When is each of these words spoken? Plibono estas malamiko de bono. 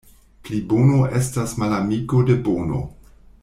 Plibono 0.47 1.01
estas 1.19 1.55
malamiko 1.65 2.25
de 2.31 2.41
bono. 2.51 2.83